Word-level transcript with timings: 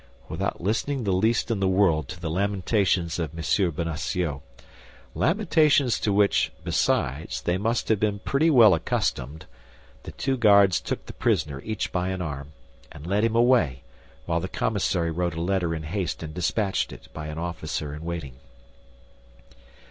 Without 0.29 0.59
listening 0.59 1.03
the 1.03 1.11
least 1.13 1.51
in 1.51 1.59
the 1.59 1.67
world 1.67 2.07
to 2.07 2.19
the 2.19 2.31
lamentations 2.31 3.19
of 3.19 3.37
M. 3.37 3.43
Bonacieux—lamentations 3.69 5.99
to 5.99 6.11
which, 6.11 6.51
besides, 6.63 7.43
they 7.43 7.59
must 7.59 7.87
have 7.89 7.99
been 7.99 8.17
pretty 8.17 8.49
well 8.49 8.73
accustomed—the 8.73 10.11
two 10.13 10.37
guards 10.37 10.81
took 10.81 11.05
the 11.05 11.13
prisoner 11.13 11.61
each 11.61 11.91
by 11.91 12.09
an 12.09 12.19
arm, 12.19 12.51
and 12.91 13.05
led 13.05 13.23
him 13.23 13.35
away, 13.35 13.83
while 14.25 14.39
the 14.39 14.47
commissary 14.47 15.11
wrote 15.11 15.35
a 15.35 15.39
letter 15.41 15.75
in 15.75 15.83
haste 15.83 16.23
and 16.23 16.33
dispatched 16.33 16.91
it 16.91 17.07
by 17.13 17.27
an 17.27 17.37
officer 17.37 17.93
in 17.93 18.03
waiting. 18.03 18.33